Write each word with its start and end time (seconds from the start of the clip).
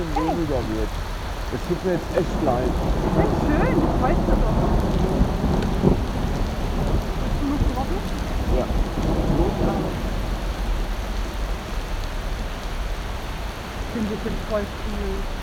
bisschen 0.00 0.16
weniger 0.16 0.56
wird. 0.56 0.88
Es 1.52 1.60
tut 1.68 1.84
mir 1.84 1.92
jetzt 1.92 2.16
echt 2.16 2.42
leid. 2.44 2.72
Das 3.16 3.26
ist 3.26 3.40
schön, 3.40 3.80
das 3.80 4.02
weißt 4.02 4.20
du 4.20 4.32
doch. 4.32 4.58
Du 7.40 7.46
noch 7.48 7.62
Trocken? 7.74 7.98
Ja. 8.56 8.66
Ich 13.82 13.92
finde 13.92 14.10
das 14.14 14.24
jetzt 14.24 14.42
voll 14.48 14.62
cool. 14.62 15.39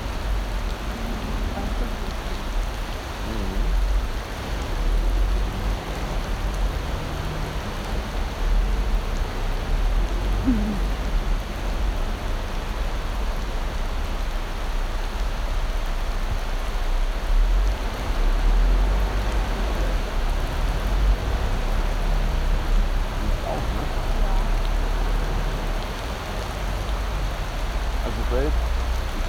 Fred, 28.30 28.52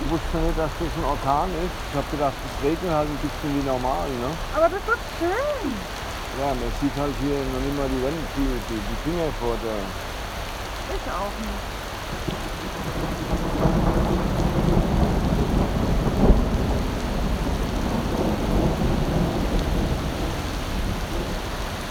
ich 0.03 0.11
wusste 0.11 0.39
nicht, 0.39 0.59
dass 0.59 0.71
das 0.75 0.91
ein 0.91 1.05
Orkan 1.07 1.51
ist. 1.63 1.71
Ich 1.71 1.95
habe 1.95 2.11
gedacht, 2.11 2.35
es 2.35 2.67
regnet 2.67 2.91
halt 2.91 3.07
ein 3.07 3.21
bisschen 3.23 3.51
wie 3.55 3.63
normal. 3.63 4.09
Ne? 4.11 4.31
Aber 4.57 4.69
das 4.69 4.83
wird 4.87 4.99
schön. 5.23 5.71
Ja, 6.43 6.51
man 6.51 6.73
sieht 6.83 6.97
halt 6.99 7.15
hier 7.23 7.39
noch 7.55 7.63
nicht 7.63 7.79
mal 7.79 7.87
die 7.87 8.03
Wände, 8.03 8.19
die, 8.35 8.59
die, 8.67 8.75
die 8.75 8.99
Finger 9.07 9.31
vor 9.39 9.55
der. 9.63 9.79
Ich 10.91 11.07
auch 11.15 11.35
nicht. 11.47 11.79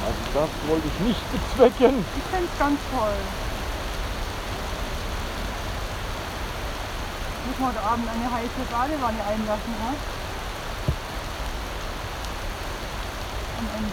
Also 0.04 0.22
das 0.34 0.52
wollte 0.68 0.88
ich 0.88 1.00
nicht 1.08 1.24
bezwecken. 1.32 2.04
Ich 2.18 2.24
finde 2.32 2.50
es 2.52 2.60
ganz 2.60 2.80
toll. 2.92 3.47
Man 7.60 7.70
heute 7.70 7.82
Abend 7.82 8.08
eine 8.08 8.32
heiße 8.32 8.50
Badewanne 8.70 9.18
einlassen, 9.24 9.74
ha? 9.82 9.94
Am 13.58 13.68
Ende. 13.78 13.92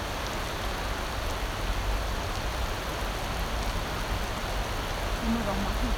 Können 5.21 5.37
wir 5.39 5.45
doch 5.47 5.61
machen. 5.65 5.89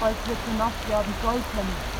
Falls 0.00 0.16
wir 0.24 0.36
zu 0.44 0.50
Nacht 0.56 0.88
werden 0.88 1.14
sollten. 1.22 1.95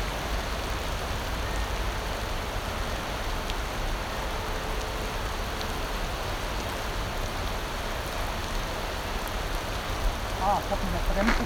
Ah, 10.49 10.59
ich 10.63 10.71
habe 10.71 10.81
eine 10.81 11.01
Bremse. 11.11 11.43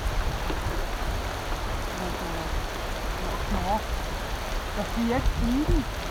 Also, 1.97 2.27
ja, 3.51 3.79
dass 4.77 4.89
die 4.95 5.09
jetzt 5.09 5.33
liegen. 5.43 6.10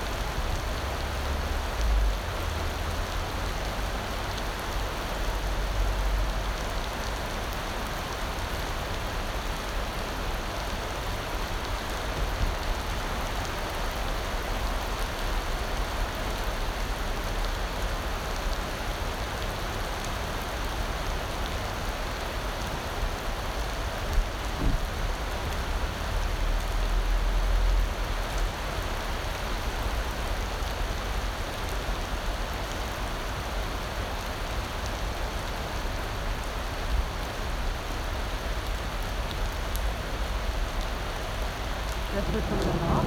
Das 42.13 42.25
wird 42.35 42.45
schon 42.49 42.59
danach. 42.59 43.05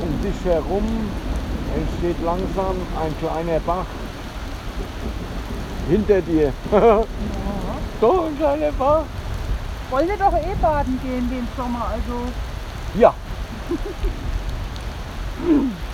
Um 0.00 0.22
dich 0.22 0.44
herum 0.44 1.10
entsteht 1.74 2.16
langsam 2.24 2.76
ein 3.00 3.18
kleiner 3.18 3.60
Bach. 3.60 3.86
Hinter 5.88 6.20
dir. 6.22 6.52
Ja. 6.72 7.04
so 8.00 8.22
ein 8.22 8.38
kleiner 8.38 8.72
Bach. 8.72 9.04
Wollen 9.90 10.08
wir 10.08 10.16
doch 10.16 10.34
eh 10.34 10.54
baden 10.60 10.98
gehen 11.02 11.30
den 11.30 11.46
Sommer, 11.56 11.86
also 11.92 12.24
Ja. 12.94 13.14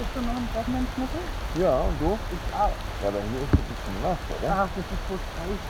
ist 0.00 0.12
du 0.14 0.20
noch 0.22 0.38
trockenen 0.52 0.86
Schnuppel? 0.94 1.22
Ja, 1.58 1.80
und 1.80 1.96
du? 2.00 2.18
Ich 2.30 2.54
auch. 2.54 2.76
Ja, 3.02 3.08
aber 3.08 3.20
hier 3.22 3.40
ist 3.42 3.52
es 3.52 3.58
ein 3.58 3.68
bisschen 3.68 3.96
nass, 4.02 4.20
oder? 4.30 4.50
Ach, 4.54 4.68
das 4.74 4.86
ist 4.86 5.04
so 5.08 5.16
steif. 5.18 5.60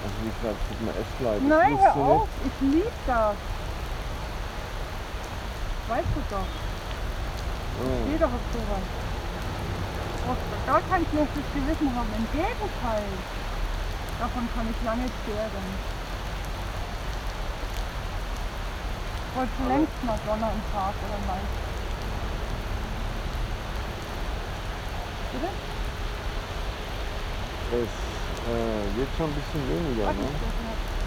Also 0.00 0.16
wie 0.24 0.32
gesagt, 0.32 0.56
es 0.56 0.64
tut 0.68 0.80
mir 0.80 0.96
echt 0.96 1.16
leid. 1.20 1.38
Ich 1.40 1.48
Nein, 1.48 1.76
hör 1.76 1.96
auf, 1.96 2.28
ich 2.40 2.56
lieb 2.72 2.94
das. 3.06 3.36
Weißt 5.88 6.12
du 6.14 6.22
doch, 6.30 6.46
ich 6.48 7.84
Nicht. 7.84 8.02
stehe 8.06 8.18
doch 8.18 8.32
auf 8.32 8.46
sowas. 8.54 8.84
Du 8.88 10.16
brauchst 10.24 10.66
gar 10.66 10.82
kein 10.88 11.04
schlechtes 11.10 11.46
Gewissen 11.52 11.88
haben, 11.92 12.10
im 12.16 12.26
Gegenteil. 12.30 13.10
Davon 14.20 14.44
kann 14.54 14.66
ich 14.70 14.78
lange 14.84 15.06
zehren. 15.26 15.99
Ich 19.30 19.36
wollte 19.36 19.54
schon 19.54 19.66
Aber- 19.66 19.74
längst 19.78 20.02
mal 20.02 20.18
Sonne 20.26 20.50
im 20.52 20.62
Tag 20.72 20.94
oder 21.04 21.18
mal. 21.26 21.40
Bitte? 25.32 25.48
Es 27.70 27.88
äh, 28.48 28.96
wird 28.96 29.08
schon 29.16 29.30
ein 29.30 29.34
bisschen 29.36 29.68
weniger, 29.68 30.12
ne? 30.12 30.99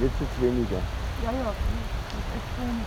Jetzt 0.00 0.18
jetzt 0.18 0.40
weniger. 0.40 0.78
Ja, 1.22 1.30
ja, 1.30 1.44
das 1.44 1.52
ist 1.52 2.30
echt 2.34 2.58
wenig. 2.58 2.86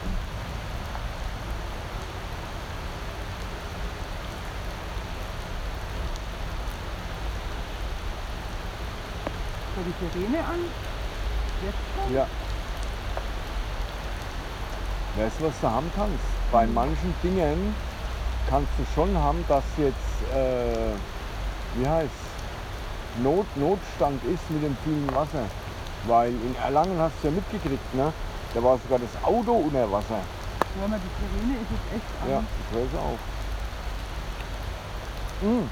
Schau 9.76 9.82
die 9.86 10.20
Sirene 10.20 10.40
an. 10.40 10.60
Jetzt 11.64 11.78
schon? 11.96 12.16
Ja. 12.16 12.28
Weißt 15.16 15.40
du, 15.40 15.44
was 15.44 15.60
du 15.62 15.70
haben 15.70 15.92
kannst? 15.96 16.26
Bei 16.52 16.66
manchen 16.66 17.14
Dingen 17.22 17.76
kannst 18.50 18.72
du 18.80 18.86
schon 18.96 19.16
haben, 19.16 19.46
dass 19.48 19.64
jetzt, 19.78 20.34
äh, 20.36 20.96
wie 21.76 21.88
heißt 21.88 22.10
Not, 23.22 23.46
Notstand 23.56 24.24
ist 24.24 24.50
mit 24.50 24.64
dem 24.64 24.76
vielen 24.84 25.14
Wasser. 25.14 25.48
Weil 26.06 26.30
in 26.32 26.56
Erlangen 26.64 27.00
hast 27.00 27.16
du 27.22 27.28
ja 27.30 27.34
mitgekriegt, 27.34 27.94
ne? 27.96 28.12
Da 28.54 28.62
war 28.64 28.78
sogar 28.78 29.00
das 29.00 29.24
Auto 29.24 29.54
unter 29.54 29.90
Wasser. 29.92 30.20
Hör 30.80 30.88
mal, 30.88 31.00
die 31.00 31.38
Sirene 31.40 31.62
ist 31.62 31.68
jetzt 31.72 31.96
echt 31.96 32.22
an. 32.22 32.30
Ja, 32.30 32.44
ich 32.60 32.76
höre 32.78 32.88
sie 32.88 32.98
auch. 32.98 33.20
Mhm. 35.42 35.70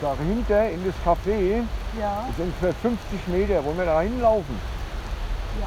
Dahinter 0.00 0.70
in 0.70 0.84
das 0.84 0.94
Café 1.04 1.64
Ja, 1.98 2.26
sind 2.36 2.46
ungefähr 2.46 2.74
50 2.74 3.26
Meter. 3.28 3.64
Wollen 3.64 3.78
wir 3.78 3.84
da 3.86 4.00
hinlaufen? 4.00 4.60
ja. 5.60 5.66